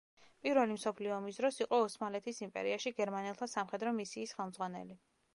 [0.45, 4.97] პირველი მსოფლიო ომის დროს იყო ოსმალეთის იმპერიაში გერმანელთა სამხედრო მისიის ხელმძღვანელი.